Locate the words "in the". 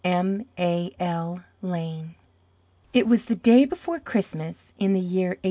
4.79-4.99